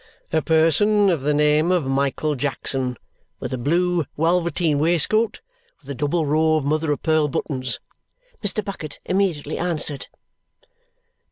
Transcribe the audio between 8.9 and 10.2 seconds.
immediately answered.